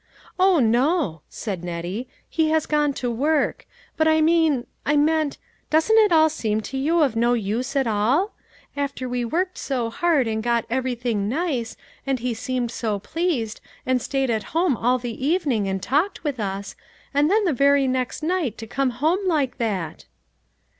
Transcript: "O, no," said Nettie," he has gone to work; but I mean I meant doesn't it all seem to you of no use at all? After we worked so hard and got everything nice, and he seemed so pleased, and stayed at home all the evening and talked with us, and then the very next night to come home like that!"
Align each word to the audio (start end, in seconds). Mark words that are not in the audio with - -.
"O, 0.49 0.57
no," 0.59 1.21
said 1.29 1.63
Nettie," 1.63 2.07
he 2.27 2.49
has 2.49 2.65
gone 2.65 2.91
to 2.93 3.11
work; 3.11 3.67
but 3.97 4.07
I 4.07 4.19
mean 4.19 4.65
I 4.83 4.95
meant 4.97 5.37
doesn't 5.69 5.95
it 5.99 6.11
all 6.11 6.27
seem 6.27 6.59
to 6.61 6.77
you 6.79 7.03
of 7.03 7.15
no 7.15 7.33
use 7.33 7.75
at 7.75 7.85
all? 7.85 8.33
After 8.75 9.07
we 9.07 9.23
worked 9.23 9.59
so 9.59 9.91
hard 9.91 10.27
and 10.27 10.41
got 10.41 10.65
everything 10.71 11.29
nice, 11.29 11.77
and 12.03 12.17
he 12.17 12.33
seemed 12.33 12.71
so 12.71 12.97
pleased, 12.97 13.61
and 13.85 14.01
stayed 14.01 14.31
at 14.31 14.43
home 14.57 14.75
all 14.75 14.97
the 14.97 15.23
evening 15.23 15.67
and 15.67 15.83
talked 15.83 16.23
with 16.23 16.39
us, 16.39 16.75
and 17.13 17.29
then 17.29 17.45
the 17.45 17.53
very 17.53 17.87
next 17.87 18.23
night 18.23 18.57
to 18.57 18.65
come 18.65 18.89
home 18.89 19.27
like 19.27 19.59
that!" 19.59 20.05